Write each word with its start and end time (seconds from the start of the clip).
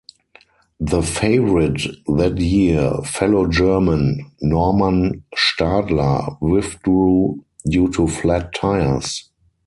The 0.79 1.03
favorite 1.03 1.83
that 2.07 2.39
year, 2.39 2.91
fellow 3.05 3.45
German 3.47 4.31
Normann 4.41 5.23
Stadler, 5.35 6.41
withdrew 6.41 7.45
due 7.67 7.87
to 7.89 8.07
flat 8.07 8.51
tyres. 8.55 9.29